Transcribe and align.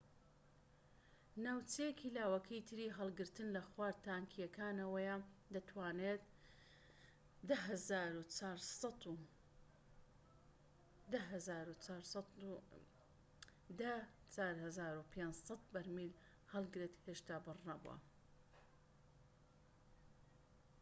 ناوچەیەکی 1.45 2.13
لاوەکیی 2.17 2.65
تری 2.67 2.95
هەڵگرتن 2.97 3.47
لە 3.55 3.61
خوار 3.69 3.93
تانکیەکانەوەیە 4.05 5.17
دەتوانێت 5.53 6.21
١٠٤٥٠٠ 14.79 15.63
بەرمیل 15.73 16.11
هەڵگرێت 16.53 16.93
هێشتا 17.05 17.37
پڕ 17.45 17.57
نەبووە 17.69 17.95